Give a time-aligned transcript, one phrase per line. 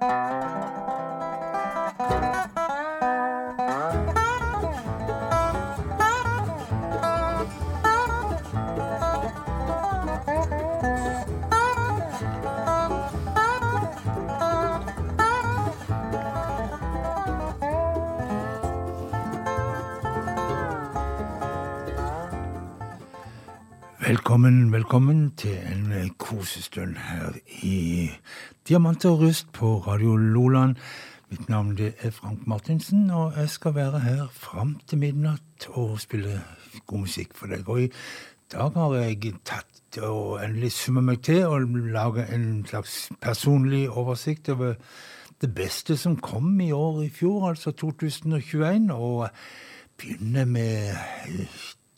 [0.00, 0.16] Velkommen,
[24.72, 28.10] velkommen til en kosestund her i
[28.70, 30.76] Diamant og rust på Radio Loland.
[31.30, 36.36] Mitt navn er Frank Martinsen, og jeg skal være her fram til midnatt og spille
[36.86, 37.66] god musikk for deg.
[37.66, 37.88] Og i
[38.52, 44.52] dag har jeg tatt og endelig summa meg til og laga en slags personlig oversikt
[44.54, 44.78] over
[45.42, 48.86] det beste som kom i år i fjor, altså 2021.
[48.94, 49.26] og
[49.98, 50.94] begynner med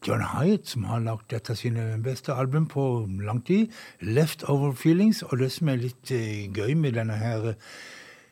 [0.06, 3.70] John Hyatt, som har lagd et av sine beste album på lang tid,
[4.00, 5.22] 'Leftover Feelings'.
[5.30, 7.54] Og det som er litt uh, gøy med denne her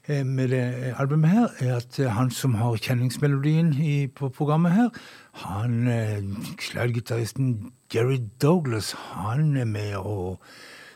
[0.09, 4.73] uh, med det albumet her, er at uh, han som har kjenningsmelodien i, på programmet
[4.73, 4.89] her,
[5.33, 5.87] han
[6.59, 10.41] slaggitaristen Jerry Douglas, han er med å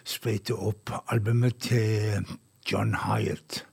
[0.05, 2.27] sprite opp albumet til
[2.71, 3.65] John Hyatt.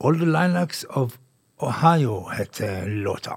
[0.00, 1.18] 'All the Lilacs of
[1.58, 3.36] Ohio' heter låta.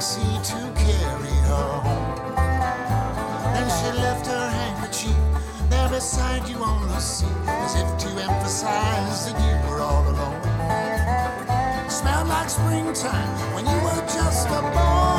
[0.00, 2.34] taxi to carry her home.
[3.52, 5.14] Then she left her handkerchief
[5.68, 11.90] there beside you on the seat, as if to emphasize that you were all alone.
[11.90, 15.09] Smelled like springtime when you were just a boy.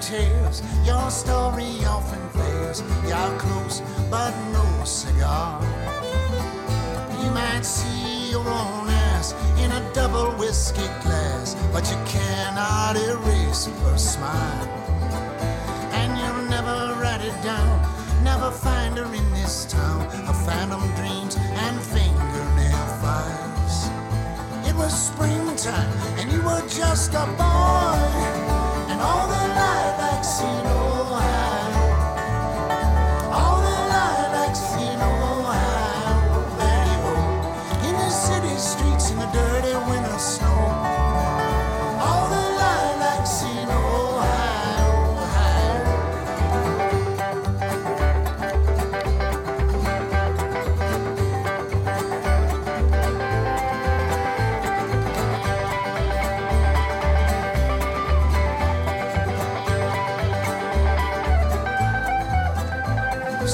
[0.00, 0.62] tales.
[0.84, 2.82] Your story often fails.
[3.06, 5.60] You're close, but no cigar.
[7.22, 13.66] You might see your own ass in a double whiskey glass, but you cannot erase
[13.66, 14.68] her smile.
[15.92, 17.76] And you'll never write it down,
[18.22, 23.88] never find her in this town of phantom dreams and fingernail files.
[24.68, 28.57] It was springtime, and you were just a boy.
[28.98, 30.87] Lilacs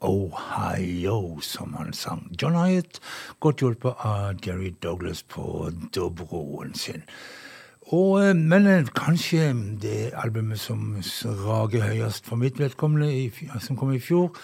[0.00, 2.36] Ohio, som han sang.
[2.42, 3.00] John Hyatt,
[3.40, 7.02] godt hjulpet av Jerry Douglas på dobroen sin.
[7.92, 13.30] Og, eh, men eh, kanskje det albumet som rager høyest for mitt vedkommende,
[13.60, 14.36] som kom i fjor,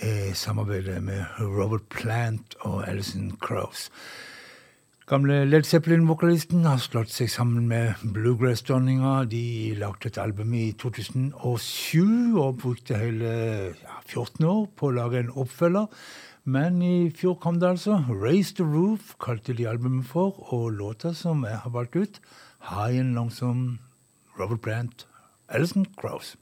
[0.00, 3.90] er samarbeidet med Robert Plant og Alison Crows.
[5.10, 9.24] Gamle Led Zeppelin-vokalisten har slått seg sammen med bluegrass-dronninga.
[9.26, 13.32] De lagde et album i 2007 og brukte hele
[13.72, 15.90] ja, 14 år på å lage en oppfølger.
[16.46, 17.98] Men i fjor kom det altså.
[18.06, 22.22] Raise the Roof kalte de albumet for, og låta som jeg har valgt ut,
[22.70, 23.80] High and langsom
[24.38, 25.08] Robert Brandt,
[25.50, 26.36] Alison Krauss.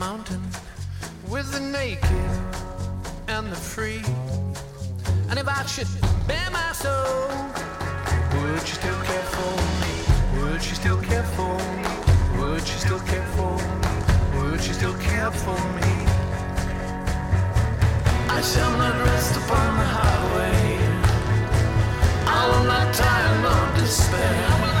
[0.00, 0.40] Mountain
[1.28, 2.30] with the naked
[3.28, 4.02] and the free.
[5.28, 5.88] And if I should
[6.26, 7.28] bare my soul,
[8.32, 9.52] would you still care for
[9.82, 9.94] me?
[10.40, 11.88] Would you still care for me?
[12.40, 14.40] Would you still care for me?
[14.40, 15.92] Would you still care for me?
[18.36, 20.78] I shall not rest upon the highway.
[22.38, 24.79] I will not tire nor despair.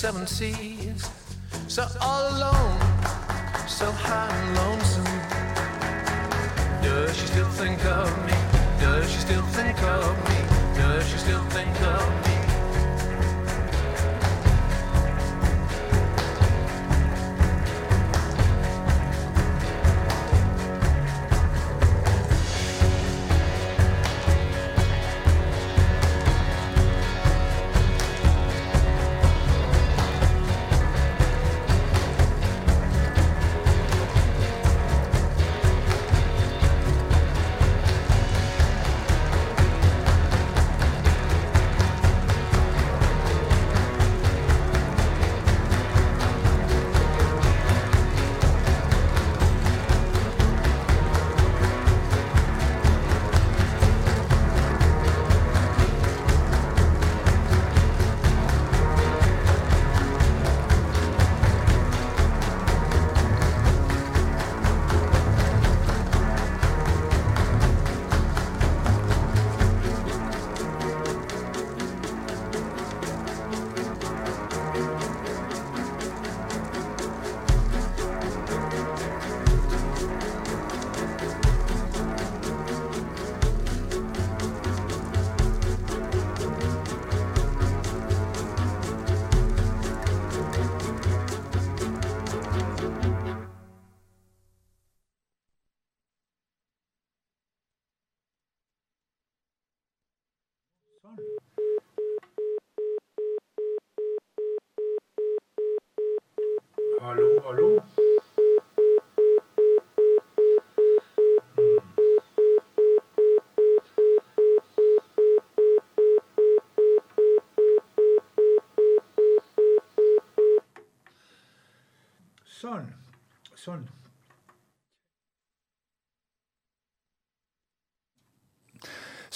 [0.00, 1.10] Seven seas.
[1.68, 2.80] So all alone,
[3.68, 5.04] so high and lonesome.
[6.82, 8.32] Does she still think of me?
[8.80, 10.38] Does she still think of me?
[10.74, 12.39] Does she still think of me?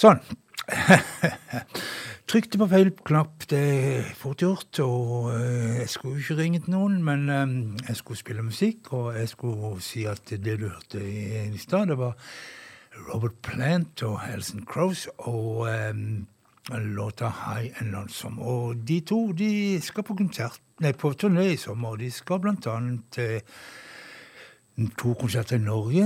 [0.05, 0.19] Sånn.
[2.29, 3.47] Trykte på feil knapp.
[3.49, 4.77] Det er fort gjort.
[4.83, 7.55] Og eh, jeg skulle ikke ringe til noen, men eh,
[7.87, 8.91] jeg skulle spille musikk.
[8.93, 12.13] Og jeg skulle si at det du hørte i, stad, det var
[13.07, 16.27] Robert Plant og Helson Crows og um,
[16.93, 18.45] låta High and Lonesome.
[18.45, 19.49] Og de to de
[19.81, 21.97] skal på konsert, nei, på turné i sommer.
[21.97, 23.41] De skal blant annet til
[24.97, 26.05] to konserter i Norge,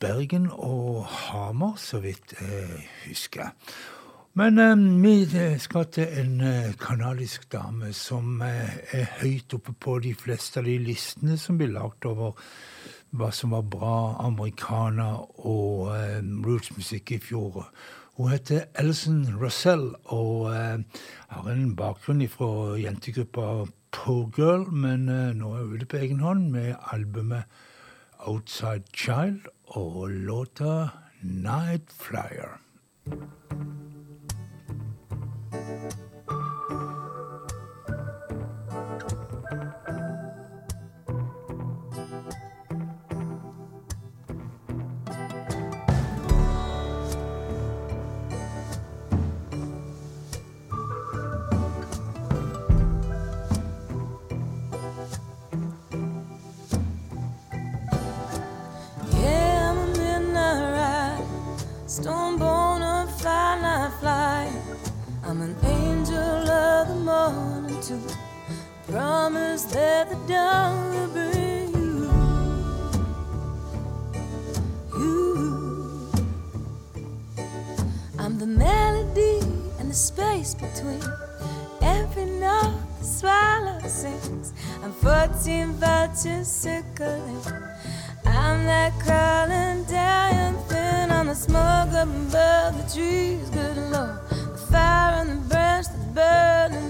[0.00, 3.50] Bergen og Hamar, så vidt jeg husker.
[4.38, 9.98] Men eh, vi skal til en eh, kanadisk dame som eh, er høyt oppe på
[9.98, 12.38] de fleste av de listene som blir lagd over
[13.10, 15.10] hva som var bra americana
[15.42, 17.64] og eh, rootsmusikk i fjor.
[18.16, 21.02] Hun heter Alison Russell og eh,
[21.34, 26.22] har en bakgrunn fra jentegruppa Poor Girl, men eh, nå er hun ute på egen
[26.22, 27.50] hånd med albumet
[28.26, 32.60] Outside Child og låta Night Flyer.
[68.90, 72.10] Promise that the dawn will bring you,
[74.98, 76.10] you.
[78.18, 79.38] I'm the melody
[79.78, 81.00] and the space between
[81.80, 84.52] every note the swallow sings.
[84.82, 87.42] I'm 14 vultures circling.
[88.26, 93.50] I'm that crawling down thin on the smoke up above the trees.
[93.50, 96.89] Good Lord, the fire on the branch that's burning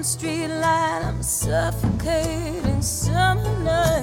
[0.00, 1.02] one street light.
[1.04, 2.80] I'm suffocating
[3.62, 4.02] night.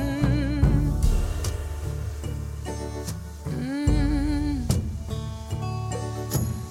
[3.45, 4.61] Mm.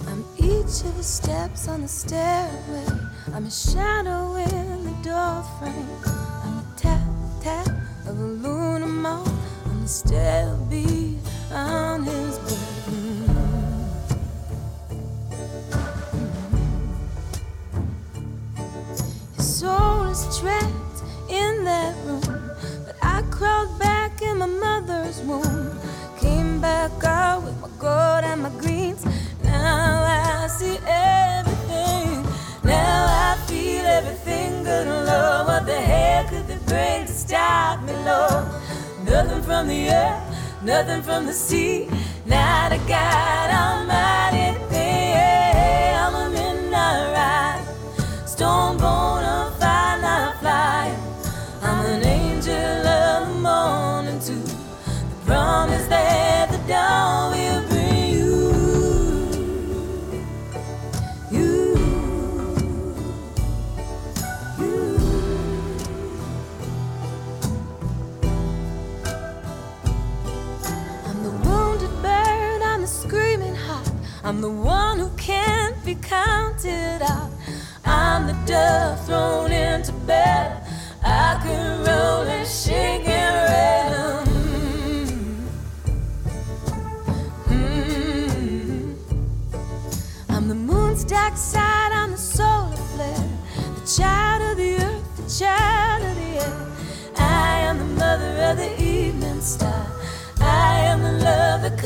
[0.06, 2.86] I'm each of the steps on the stairway.
[3.34, 5.88] I'm a shadow in the doorframe.
[6.44, 7.00] I'm the tap
[7.40, 7.66] tap
[8.06, 10.45] of a lunar moth on the stale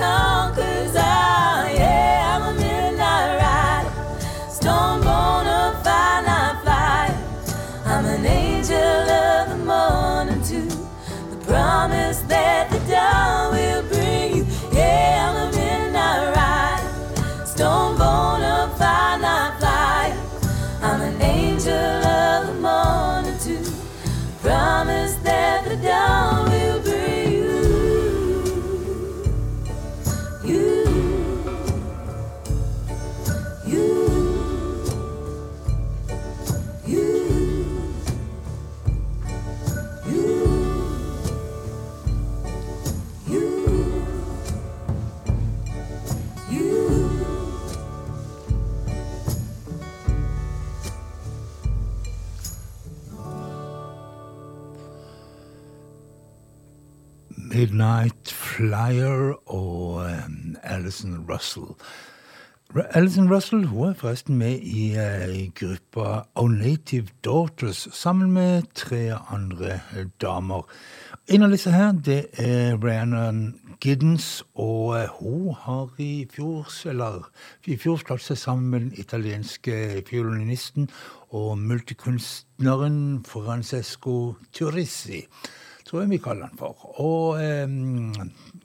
[0.00, 0.39] come.
[57.70, 61.66] Midnight Flyer og um, Alison Russell.
[62.90, 69.14] Alison Russell hun er forresten med i uh, gruppa Our Native Daughters sammen med tre
[69.30, 69.80] andre
[70.20, 70.66] damer.
[71.28, 77.30] En av disse her det er Rhiannon Giddens, og uh, hun har i fjor, eller,
[77.70, 80.90] i fjor slått seg sammen med den italienske fiolinisten
[81.30, 85.22] og multikunstneren Francesco Turissi
[85.90, 86.86] tror jeg vi kaller den for.
[87.02, 88.12] Og um,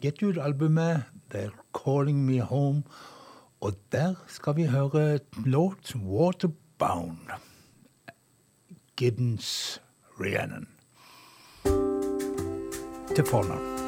[0.02, 2.84] gitt ut albumet They're Calling Me Home.
[3.62, 7.34] Og der skal vi høre låt Waterbound.
[8.98, 9.82] Giddens
[10.20, 10.68] Rhiannon.
[13.16, 13.85] Til fornavn.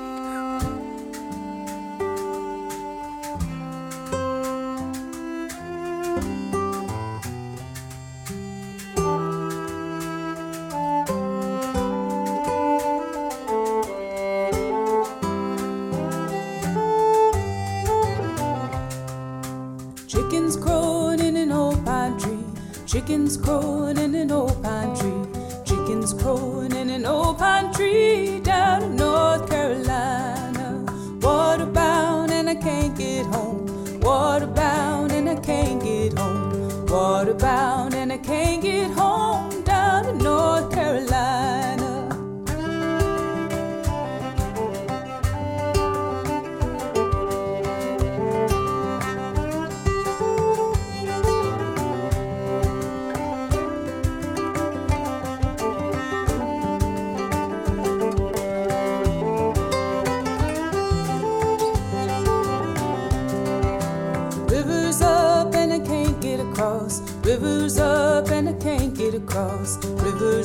[23.08, 25.42] Chickens crowing in an old pine tree.
[25.64, 30.84] Chickens crowing in an old pine tree down in North Carolina.
[31.20, 33.66] Waterbound and I can't get home.
[34.02, 36.52] Waterbound and I can't get home.
[36.88, 39.17] Waterbound and I can't get home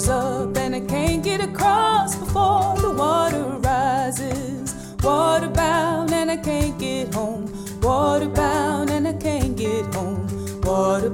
[0.09, 4.75] Up and I can't get across before the water rises.
[5.01, 7.47] Water bound and I can't get home.
[7.81, 10.27] Water bound and I can't get home.
[10.63, 11.11] Water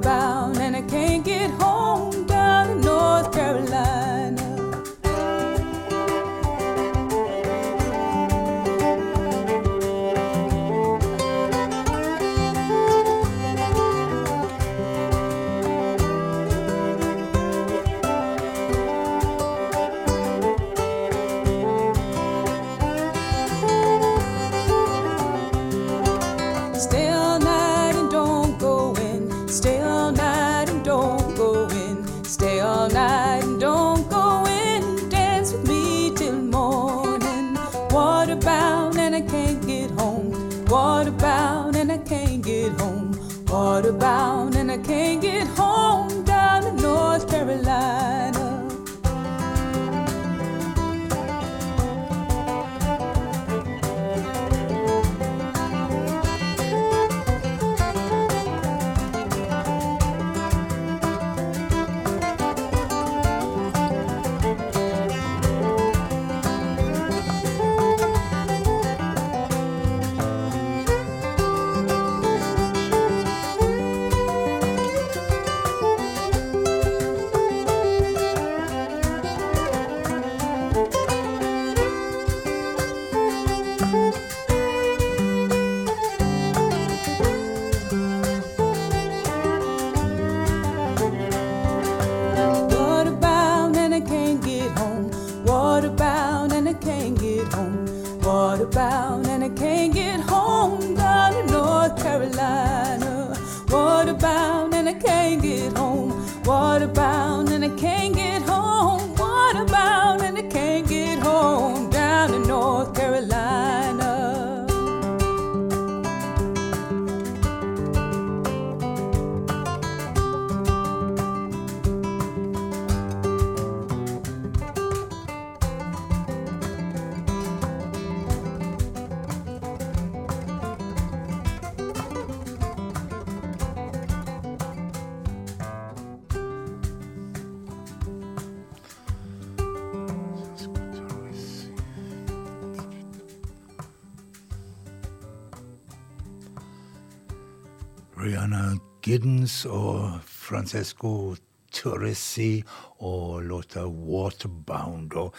[148.18, 151.37] Rihanna Giddens og Francesco
[151.72, 152.62] Torresi
[152.98, 155.14] og låta 'Waterbound'.
[155.16, 155.35] Og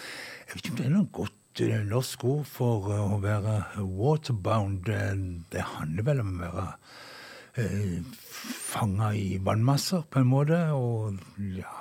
[0.48, 3.56] jeg vet ikke om det er noe godt eh, norsk ord for eh, å være
[3.84, 4.89] waterbound.
[4.89, 5.15] Eh,
[5.52, 6.68] det handler vel om å være
[7.56, 8.00] eh,
[8.72, 10.62] fanga i vannmasser, på en måte.
[10.72, 11.20] Og
[11.58, 11.76] ja,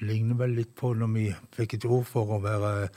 [0.00, 1.26] ligner vel litt på når vi
[1.58, 2.88] fikk et ord for å være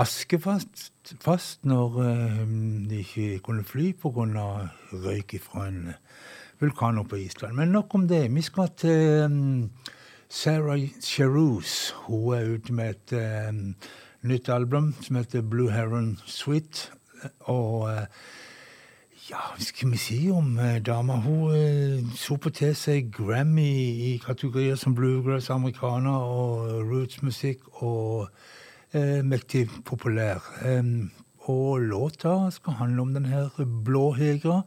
[0.00, 2.44] askefast fast når eh,
[2.88, 4.70] de ikke kunne fly pga.
[4.92, 5.94] røyk fra en
[6.62, 7.56] vulkan oppe på Island.
[7.56, 8.28] Men nok om det.
[8.34, 9.70] Vi skal til um,
[10.28, 11.94] Sarah Cherouse.
[12.06, 13.74] Hun er ute med et um,
[14.22, 16.92] nytt album som heter Blue Heron Sweet.
[17.40, 18.06] Og uh,
[19.30, 21.18] ja, hva skal vi si om uh, dama?
[21.24, 23.72] Hun uh, soper til seg Grammy
[24.12, 28.28] i kategorier som bluegrass, amerikaner og rootsmusikk og
[28.94, 30.46] uh, mektig populær.
[30.62, 31.10] Um,
[31.50, 33.48] og låta skal handle om denne
[33.84, 34.62] blåhegra,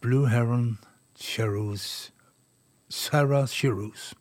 [0.00, 0.76] Blue Heron
[1.20, 2.12] Jarosz,
[2.88, 4.14] Sarah Jarosz.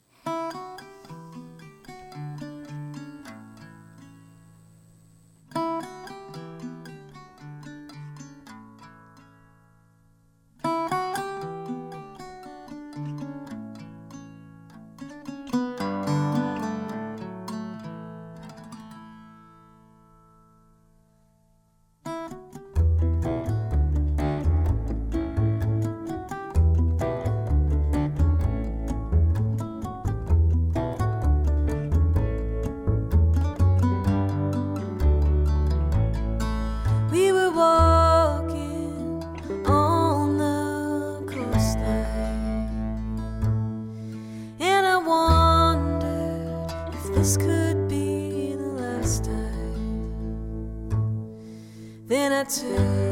[52.49, 53.08] tattoo.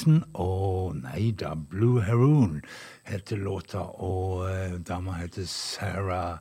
[0.00, 0.24] Horizon.
[0.34, 2.62] Og nei da, Blue Heroon
[3.04, 6.38] heter låta, og uh, dama heter Sarah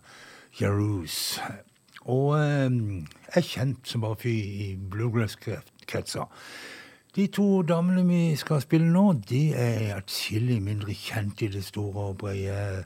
[0.60, 1.40] Jarouz.
[2.06, 2.72] Og uh,
[3.36, 6.28] er kjent som bare fy i bluegrass-kretser.
[7.16, 12.12] De to damene vi skal spille nå, de er atskillig mindre kjent i det store
[12.12, 12.86] og brede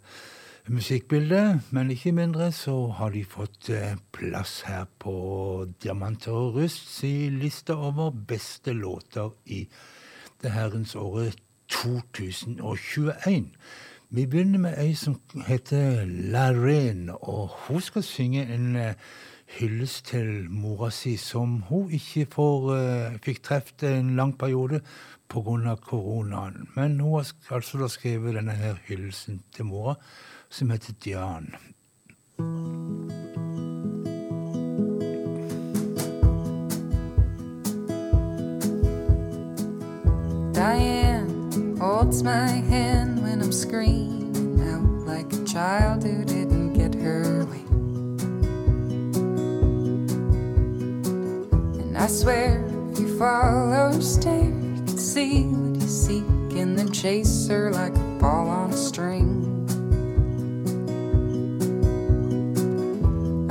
[0.71, 6.87] musikkbildet, men ikke mindre så har de fått eh, plass her på Diamanter og rust
[6.87, 9.65] si liste over beste låter i
[10.43, 11.35] det herrens året
[11.69, 13.49] 2021.
[14.09, 15.15] Vi begynner med ei som
[15.47, 18.91] heter Larene, og hun skal synge en uh,
[19.57, 24.81] hyllest til mora si, som hun ikke får, uh, fikk truffet en lang periode
[25.29, 25.75] pga.
[25.75, 26.69] koronaen.
[26.75, 29.95] Men hun har altså da skrevet denne her hyllesten til mora
[30.49, 31.55] som heter Dian.
[40.63, 47.43] Diane holds my hand when I'm screaming out like a child who didn't get her
[47.51, 47.65] way.
[51.81, 56.23] And I swear if you follow her stare, you can see what you seek
[56.55, 59.43] and then chase her like a ball on a string.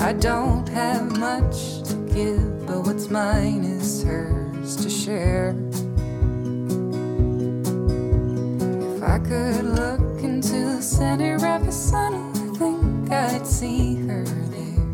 [0.00, 5.54] I don't have much to give, but what's mine is hers to share.
[9.12, 14.86] I could look into the center of the sun, I think I'd see her there.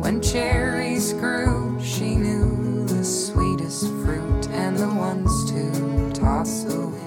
[0.00, 7.00] When cherries grew, she knew the sweetest fruit and the ones to toss away.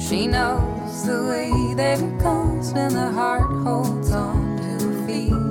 [0.00, 5.41] She knows the way that it goes when the heart holds on to a feeling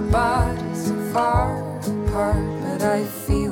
[0.00, 3.49] Our bodies are far apart, but I feel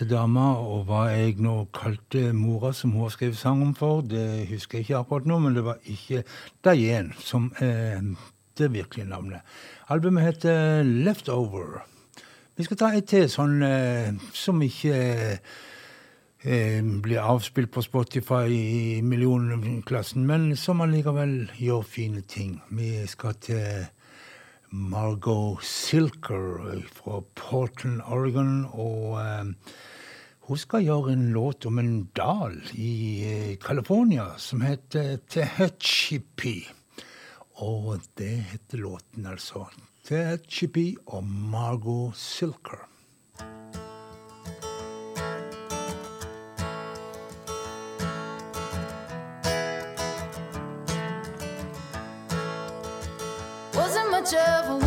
[0.00, 3.98] Heter dama, og hva jeg nå kalte mora som hun har skrevet sang om for,
[4.00, 6.22] det husker jeg ikke akkurat nå, men det var ikke
[6.64, 7.98] Diane som er
[8.56, 9.44] det virkelige navnet.
[9.92, 11.82] Albumet heter Leftover.
[12.56, 14.96] Vi skal ta et til sånn eh, som ikke
[15.36, 22.56] eh, blir avspilt på Spotify i millionklassen, men som allikevel gjør fine ting.
[22.72, 23.84] Vi skal til
[24.70, 28.64] Margot Silker fra Portland, Oregon.
[28.72, 29.72] Og eh,
[30.46, 32.92] hun skal gjøre en låt om en dal i
[33.26, 36.58] eh, California som heter Tehachipi.
[37.60, 39.66] Og det heter låten, altså.
[40.06, 42.89] Tehachipi og Margot Silker.
[54.32, 54.79] Of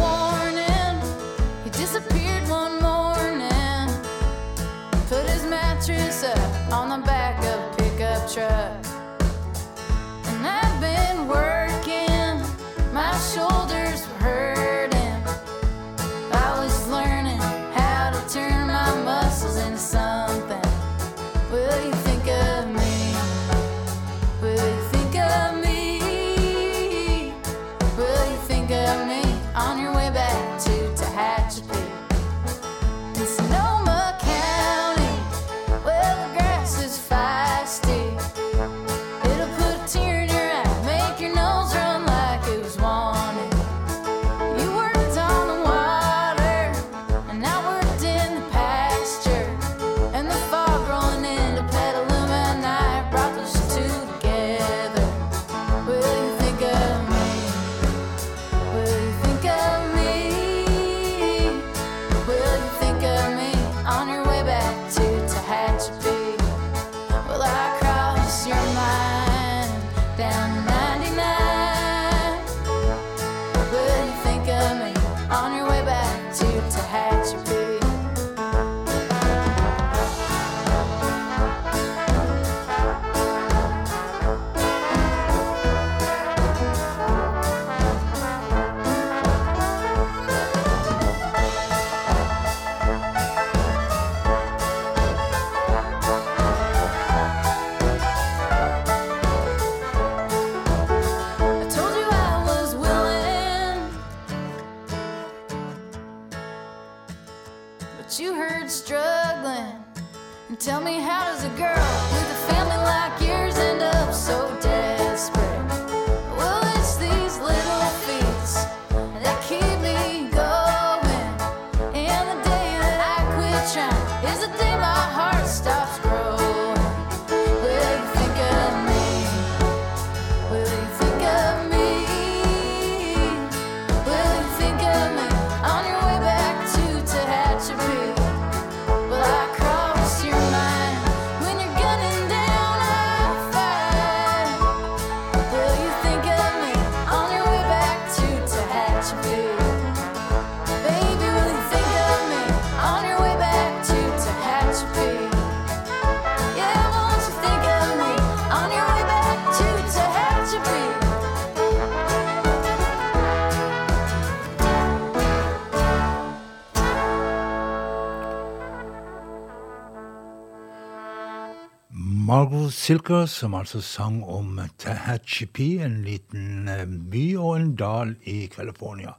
[172.83, 179.13] Silker, som altså sang om Tehachapi, en liten eh, by og en dal i California.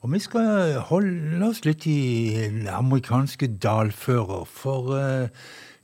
[0.00, 5.28] Og vi skal holde oss litt i den amerikanske dalfører, for uh,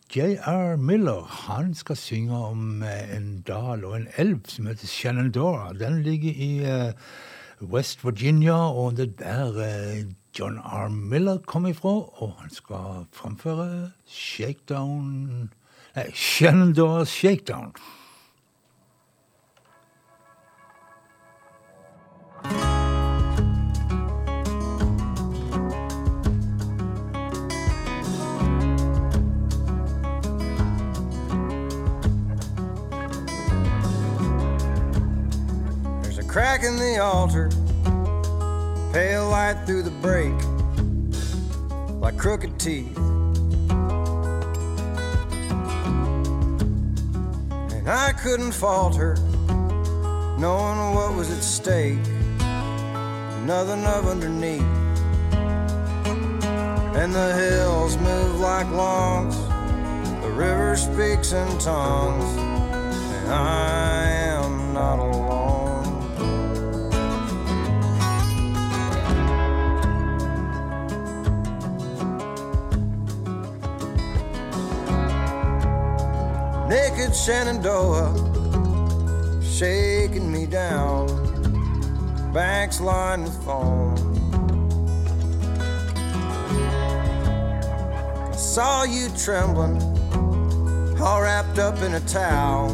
[0.09, 0.79] J.R.
[0.81, 5.75] Miller han skal synge om uh, en dal og en elv som heter Shenandoah.
[5.77, 6.51] Den ligger i
[7.61, 10.89] West Virginia, og det er der John R.
[10.89, 15.51] Miller kom ifra, og han skal framføre Shakedown
[16.15, 17.73] Shenandoah Shakedown.
[36.03, 37.51] There's a crack in the altar
[38.93, 40.33] Pale light through the break,
[42.01, 42.99] like crooked teeth.
[47.91, 49.15] I couldn't falter,
[50.37, 52.07] knowing what was at stake,
[53.47, 54.61] nothing of underneath.
[56.95, 59.39] And the hills move like logs,
[60.21, 65.38] the river speaks in tongues, and I am not alone.
[76.69, 78.13] Naked Shenandoah
[79.43, 81.07] shaking me down,
[82.35, 83.97] banks lined with foam.
[88.31, 89.81] I saw you trembling,
[91.01, 92.69] all wrapped up in a towel,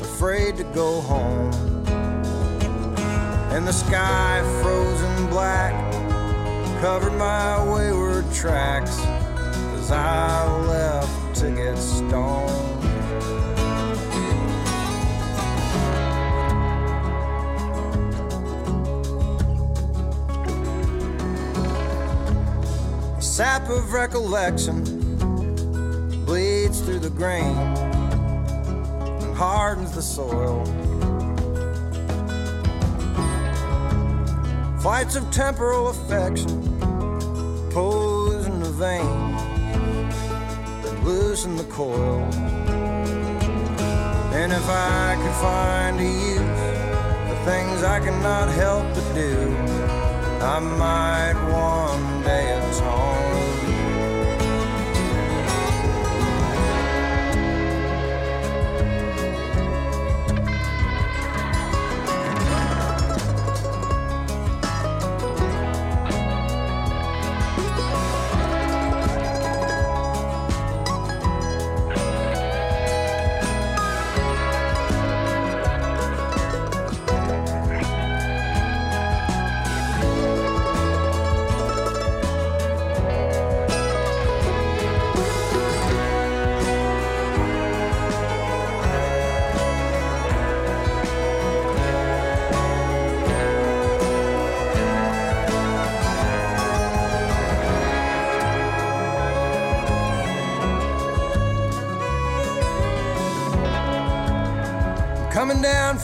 [0.00, 1.52] afraid to go home.
[3.52, 5.74] And the sky frozen black
[6.80, 8.98] covered my wayward tracks
[9.78, 11.05] as I left
[11.46, 12.82] to get stoned.
[23.14, 24.82] The sap of recollection
[26.24, 27.56] bleeds through the grain
[29.22, 30.64] and hardens the soil.
[34.80, 36.62] Flights of temporal affection
[37.70, 39.35] pose in the vein
[41.06, 42.22] loosen the coil.
[44.40, 46.66] And if I could find a use
[47.28, 49.56] for things I cannot help but do,
[50.54, 52.55] I might one day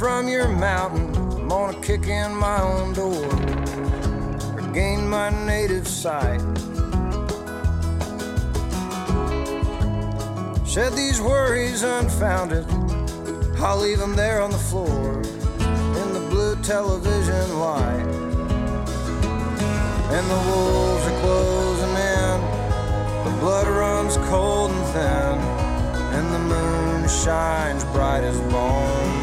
[0.03, 3.25] from your mountain, I'm gonna kick in my own door,
[4.57, 6.41] regain my native sight.
[10.67, 12.67] Shed these worries unfounded,
[13.59, 15.23] I'll leave them there on the floor
[16.01, 18.09] in the blue television light.
[20.17, 22.41] And the wolves are closing in,
[23.23, 25.39] the blood runs cold and thin,
[26.19, 29.22] and the moon shines bright as bone.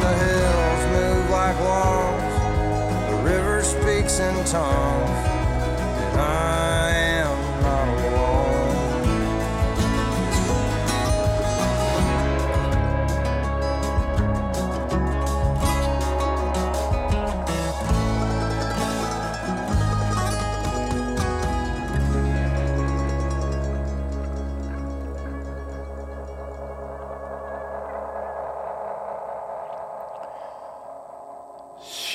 [0.00, 5.26] The hills move like lawns, the river speaks in tongues,
[6.16, 6.79] I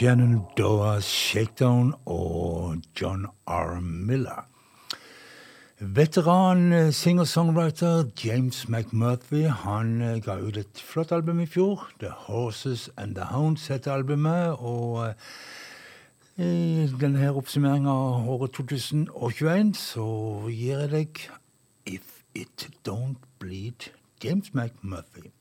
[0.05, 3.81] Shenandoah Shakedown og John R.
[3.81, 4.47] Miller.
[5.79, 11.87] Veteran eh, singer-songwriter James McMurphy han eh, ga ut et flott album i fjor.
[11.99, 14.53] The Horses and the Hounds heter albumet.
[14.59, 15.07] Og
[16.37, 20.05] eh, i denne oppsummeringa av året 2021 så
[20.51, 21.23] gir jeg deg
[21.85, 23.89] If It Don't Bleed,
[24.23, 25.34] James McMurphy.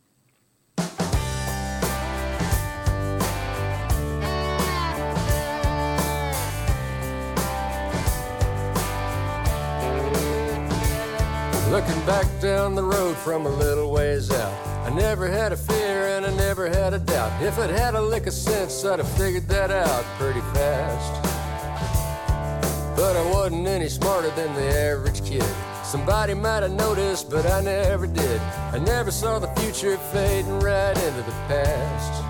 [11.75, 16.07] Looking back down the road from a little ways out, I never had a fear
[16.07, 17.43] and I never had a doubt.
[17.43, 21.13] If I'd had a lick of sense, I'd have figured that out pretty fast.
[22.97, 25.45] But I wasn't any smarter than the average kid.
[25.83, 28.41] Somebody might have noticed, but I never did.
[28.73, 32.23] I never saw the future fading right into the past.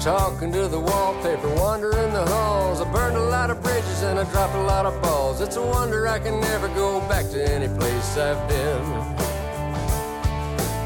[0.00, 2.80] Talking to the wallpaper, wandering the halls.
[2.80, 5.40] I burned a lot of bridges and I dropped a lot of balls.
[5.40, 8.84] It's a wonder I can never go back to any place I've been.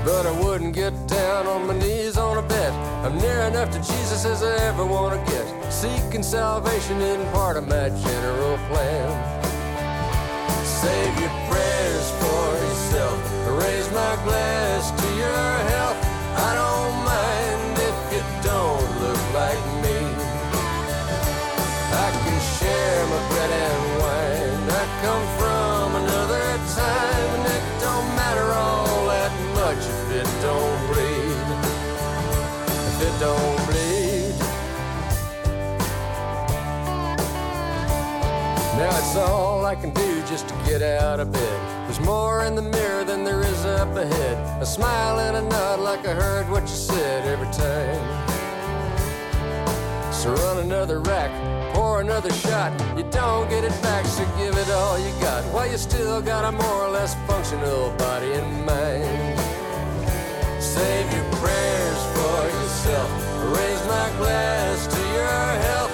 [0.04, 2.72] But I wouldn't get down on my knees on a bet.
[3.04, 5.72] I'm near enough to Jesus as I ever want to get.
[5.72, 9.08] Seeking salvation isn't part of my general plan.
[10.64, 11.18] Save
[39.74, 41.88] I can do just to get out of bed.
[41.88, 44.62] There's more in the mirror than there is up ahead.
[44.62, 48.04] A smile and a nod like I heard what you said every time.
[50.12, 51.32] So run another rack,
[51.74, 52.70] pour another shot.
[52.96, 55.42] You don't get it back, so give it all you got.
[55.52, 59.40] While you still got a more or less functional body and mind.
[60.62, 63.10] Save your prayers for yourself.
[63.58, 65.93] Raise my glass to your health.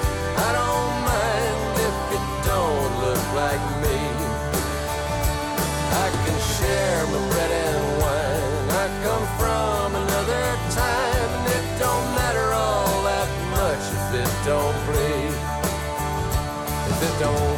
[17.21, 17.50] Don't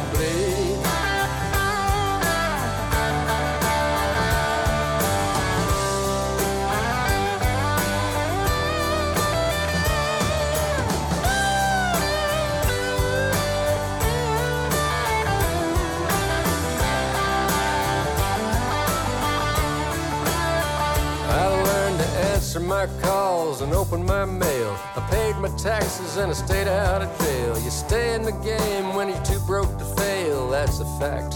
[23.63, 24.77] and open my mail.
[24.95, 27.57] I paid my taxes and I stayed out of jail.
[27.59, 31.33] You stay in the game when you're too broke to fail, that's a fact.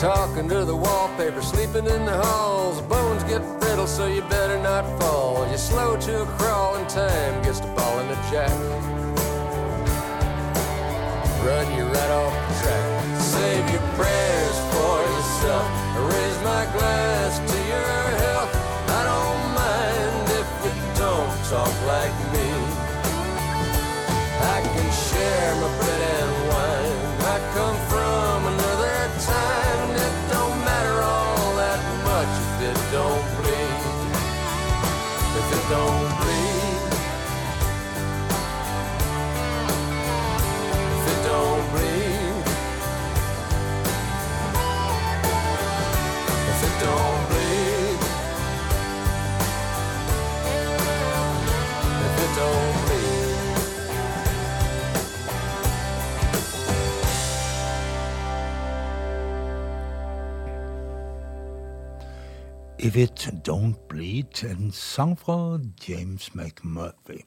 [0.00, 2.80] Talking to the wallpaper, sleeping in the halls.
[2.82, 5.46] Bones get brittle, so you better not fall.
[5.48, 8.50] You're slow to a crawl, and time gets to ball in a jack.
[11.46, 13.20] Run you right off the track.
[13.20, 15.66] Save your prayers for yourself.
[16.10, 17.53] Raise my glass
[21.54, 22.48] talk like me.
[24.56, 26.98] I can share my bread and wine.
[27.34, 28.98] I come from another
[29.32, 31.80] time, it don't matter all that
[32.10, 33.82] much if it don't bleed.
[35.38, 36.23] If it don't
[62.84, 64.44] If it don't bleed.
[64.44, 65.58] En sang fra
[65.88, 67.24] James McMurphy.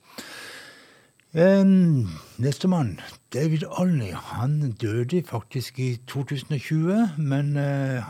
[1.34, 3.00] En, Nestemann,
[3.34, 8.04] David Olney, han døde faktisk i 2020, men eh,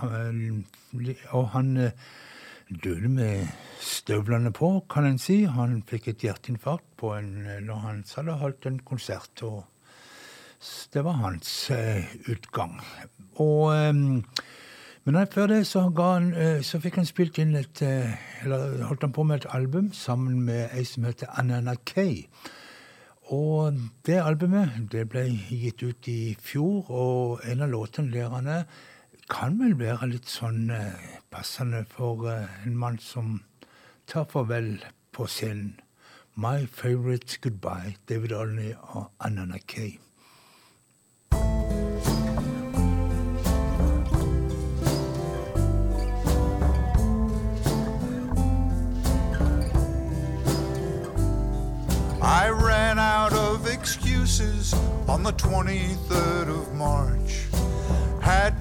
[1.29, 1.91] Og han eh,
[2.69, 3.47] døde med
[3.79, 5.43] støvlene på, kan en si.
[5.45, 9.43] Han fikk et hjerteinfarkt på en, eh, når han hadde holdt en konsert.
[9.43, 9.65] og
[10.93, 12.79] Det var hans eh, utgang.
[13.35, 13.93] Og eh,
[15.07, 18.11] men før det så, han, eh, så fikk han spilt inn et eh,
[18.43, 22.25] Eller holdt han på med et album sammen med ei som heter Anana Kay.
[23.31, 28.51] Og det albumet det ble gitt ut i fjor, og en av låtene der han
[28.51, 28.67] er,
[29.29, 33.41] kan vel være litt sånn eh, passende for eh, en mann som
[34.07, 34.77] tar farvel
[35.11, 35.75] på scenen.
[36.35, 39.99] My Favorite Goodbye, David Olney og Anana Kaye.
[52.21, 54.73] I ran out of excuses
[55.07, 57.46] on the 23rd of March.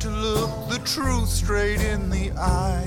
[0.06, 2.86] To look the truth straight in the eye.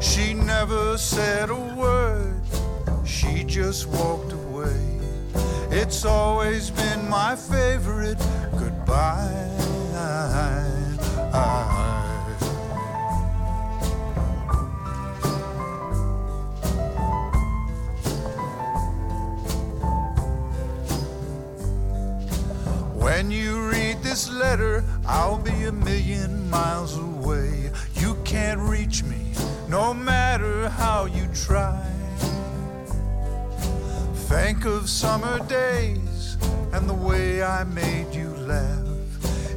[0.00, 2.40] She never said a word,
[3.04, 4.80] she just walked away.
[5.72, 8.18] It's always been my favorite
[8.56, 9.46] goodbye.
[22.94, 27.70] When you read this letter, I'll be a million miles away.
[27.94, 29.32] You can't reach me,
[29.66, 31.82] no matter how you try.
[34.28, 36.36] Think of summer days
[36.74, 38.86] and the way I made you laugh.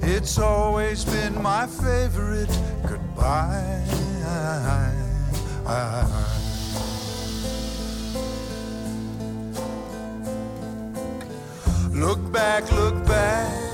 [0.01, 2.49] It's always been my favorite
[2.87, 3.83] goodbye.
[11.91, 13.70] Look back, look back.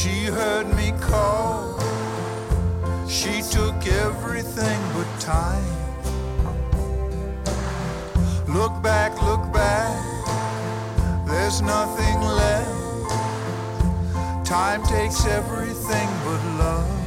[0.00, 1.78] She heard me call.
[3.06, 5.62] She took everything but time.
[8.48, 10.00] Look back, look back.
[11.26, 12.70] There's nothing left.
[14.46, 16.99] Time takes everything but love.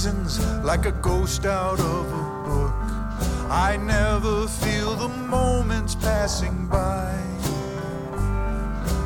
[0.00, 2.72] Seasons like a ghost out of a book.
[3.50, 7.12] I never feel the moments passing by.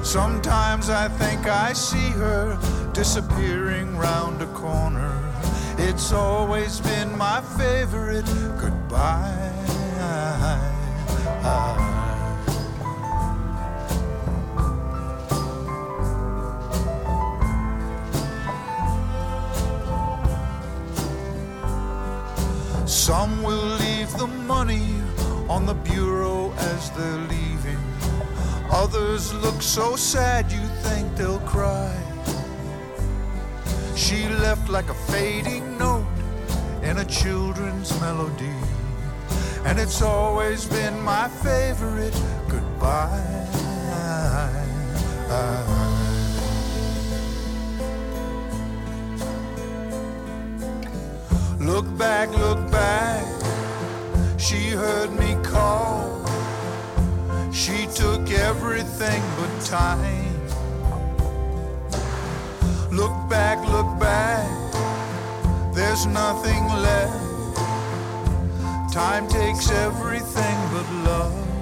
[0.05, 2.57] Sometimes I think I see her
[2.93, 5.13] disappearing round a corner.
[5.79, 8.27] It's always been my favorite
[8.61, 9.45] goodbye.
[23.05, 24.89] Some will leave the money
[25.47, 27.79] on the bureau as they're leaving.
[28.71, 31.95] Others look so sad you think they'll cry.
[33.95, 36.07] She left like a fading note
[36.83, 38.57] in a children's melody.
[39.67, 43.45] And it's always been my favorite goodbye.
[51.65, 53.25] Look back, look back.
[54.39, 56.23] She heard me call.
[57.53, 60.47] She took everything but time.
[62.93, 64.47] Look back, look back.
[65.75, 67.57] There's nothing left.
[68.93, 71.54] Time takes everything but love.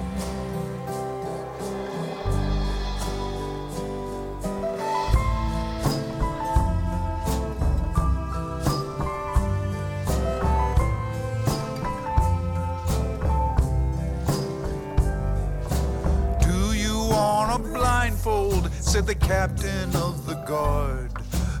[19.05, 21.11] The captain of the guard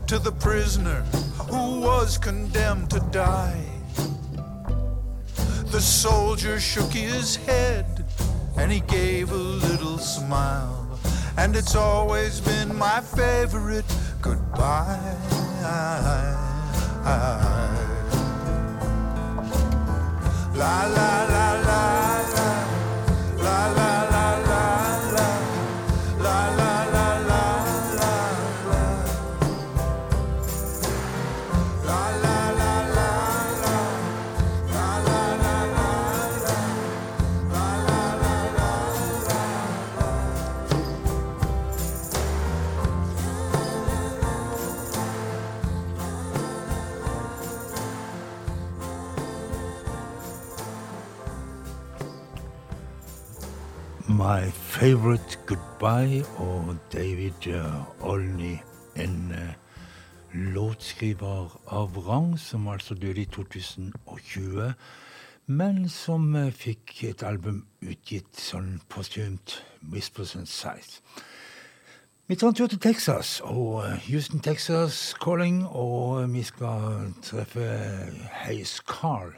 [0.07, 1.01] to the prisoner
[1.49, 3.65] who was condemned to die.
[5.65, 8.05] The soldier shook his head
[8.55, 10.99] and he gave a little smile.
[11.37, 13.85] And it's always been my favorite
[14.21, 15.17] goodbye.
[20.55, 22.02] La la la la
[54.83, 58.57] Favorite Goodbye og David eh, Olney,
[58.95, 59.53] en eh,
[60.33, 64.73] låtskriver av rang som altså døde i 2020,
[65.45, 69.55] men som eh, fikk et album utgitt sånn postumt,
[69.87, 70.99] Whispers and Sighs.
[72.27, 77.71] Vi tar til Texas, og Houston, Texas calling, og vi skal treffe
[78.43, 79.31] Heis Carl.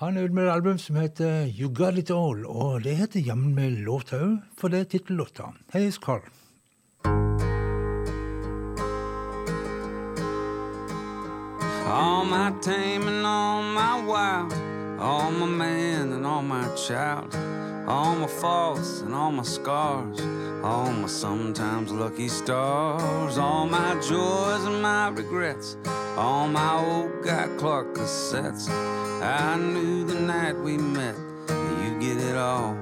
[0.00, 3.22] Han er ute med et album som heter You Got It All, og det heter
[3.22, 5.52] jammen med låta òg, for det er tittellåta.
[5.70, 6.26] Hei, Carl.
[11.86, 14.52] All my tame and all my wild,
[14.98, 17.30] all my man and all my child.
[17.86, 20.20] All my faults and all my scars,
[20.62, 25.76] all my sometimes lucky stars, all my joys and my regrets,
[26.16, 28.68] all my old Guy Clark cassettes.
[29.22, 31.16] I knew the night we met,
[31.48, 32.76] you get it all.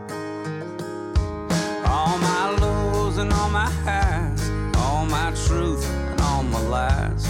[1.86, 7.26] All my lows and all my highs, all my truth and all my lies,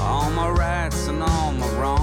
[0.00, 1.95] all my rights and all my wrongs,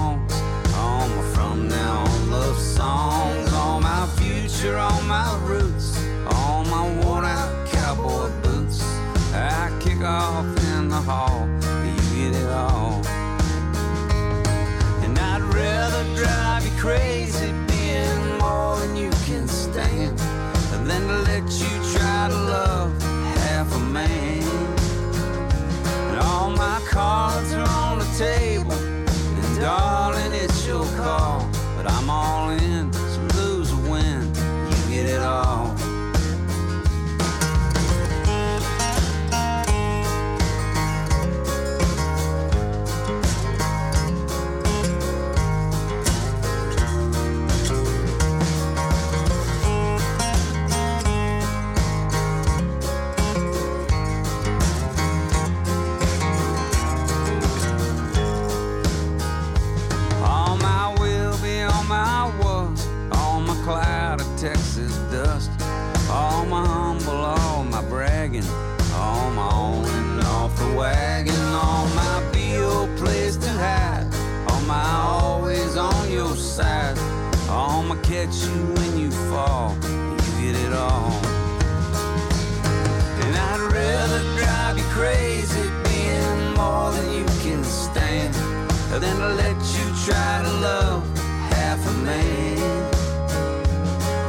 [90.04, 92.92] try to love half a man.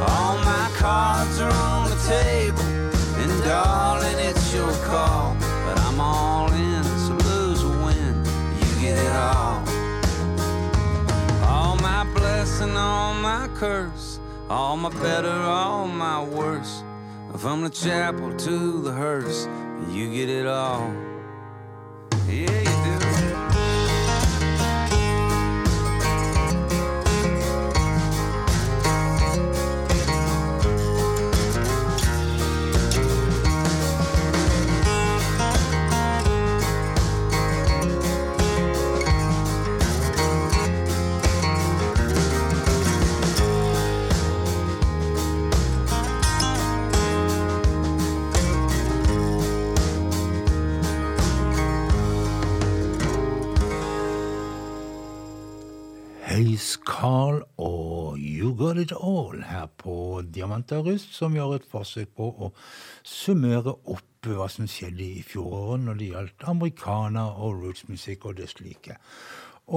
[0.08, 2.62] All my cards are on the table,
[3.20, 5.36] and darling, it's your call.
[5.66, 8.24] But I'm all in, so lose or win,
[8.58, 9.62] you get it all.
[11.44, 14.18] All my blessing, all my curse,
[14.48, 16.82] all my better, all my worse.
[17.36, 19.46] From the chapel to the hearse,
[19.90, 20.90] you get it all.
[22.26, 22.75] Yeah,
[57.06, 62.26] Carl og You Got It All her på Diamanter Rust, som gjør et forsøk på
[62.26, 62.48] å
[63.06, 68.48] summere opp hva som skjedde i fjoråret når det gjaldt amerikaner og rootsmusikk og det
[68.50, 68.96] slike.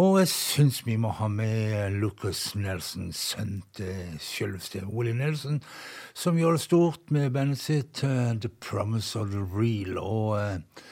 [0.02, 5.62] Og jeg syns vi må ha med Lucas Nelson, sønn til selveste Willie Nelson,
[6.18, 10.02] som gjør det stort med bandet sitt eh, The Promise of the Real.
[10.02, 10.40] og...
[10.40, 10.88] eh,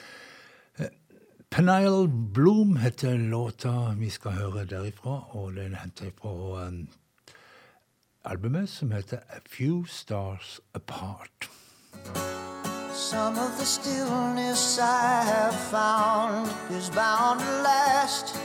[1.49, 6.87] Penile Bloom heter låta vi skal høre derifra, og den henter jeg fra um,
[8.25, 11.49] albumet som heter A Few Stars Apart.
[12.93, 18.35] Some of the stillness I have found is bound to last.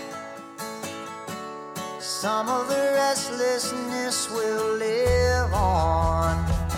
[2.00, 6.71] Some of the restlessness will live on.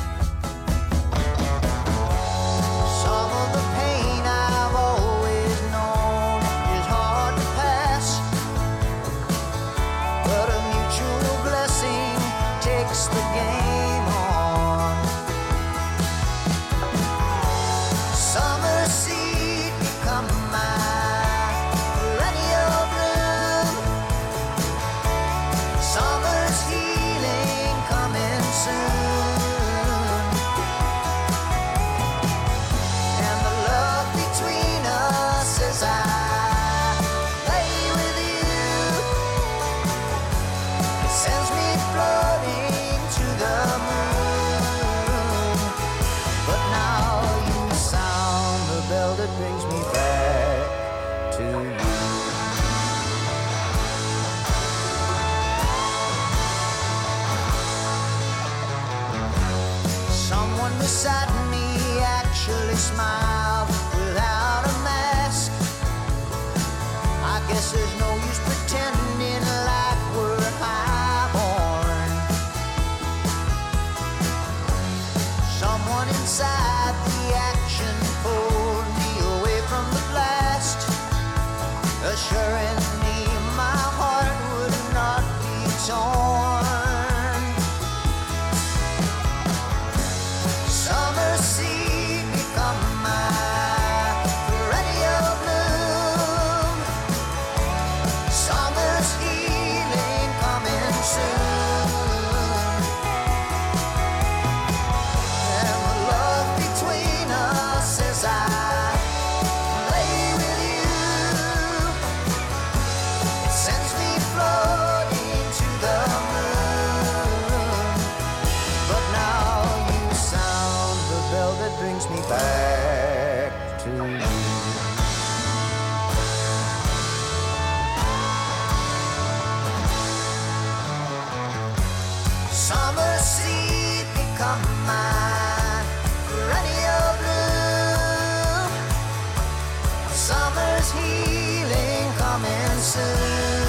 [140.96, 143.63] healing coming soon.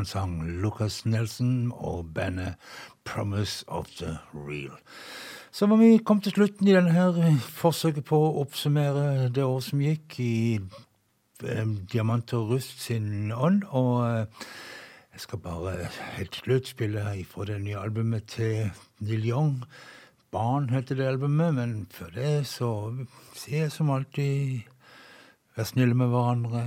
[0.00, 2.54] Han sang Lucas Nelson og bandet
[3.04, 4.78] Promise of the Real.
[5.52, 9.44] Så var vi kommet til slutten i denne her eh, forsøket på å oppsummere det
[9.44, 13.66] året som gikk i eh, Diamant og Rust sin ånd.
[13.76, 14.46] Og eh,
[15.12, 18.70] jeg skal bare helt slutt spille fra det nye albumet til
[19.04, 19.58] Neil Young.
[20.32, 22.72] Barn heter det albumet, men før det så
[23.34, 24.68] sier jeg som alltid
[25.58, 26.60] Vær snille med hverandre,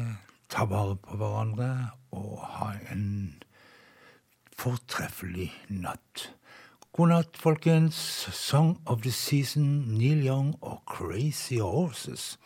[0.52, 1.70] ta vare på hverandre
[2.14, 3.44] og ha en
[4.54, 6.30] fortreffelig natt.
[6.94, 7.98] God natt, folkens.
[8.38, 12.38] Song of the season, Neil Young og Crazy Horses.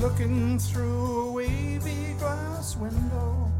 [0.00, 3.52] Looking through a wavy glass window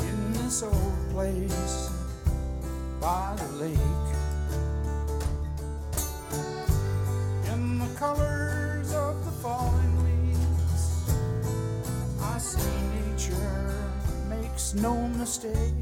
[0.00, 1.90] in this old place
[2.98, 3.76] by the lake.
[7.52, 11.10] In the colors of the falling leaves,
[12.22, 12.60] I see
[13.04, 13.74] nature
[14.30, 15.74] makes no mistake.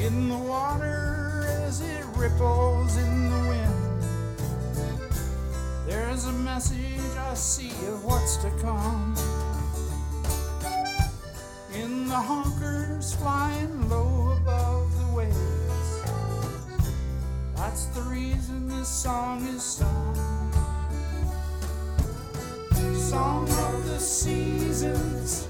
[0.00, 2.73] In the water as it ripples
[6.54, 9.16] message I see of what's to come.
[11.74, 15.88] In the honkers flying low above the waves.
[17.56, 20.14] That's the reason this song is sung.
[22.94, 25.43] Song of the seasons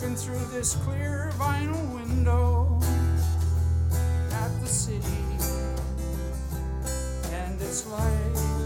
[0.00, 2.80] Looking through this clear vinyl window
[4.32, 5.04] at the city,
[7.30, 8.59] and it's like